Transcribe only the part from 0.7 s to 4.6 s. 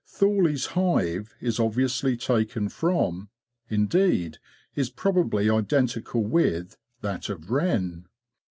hive is obviously taken from, indeed,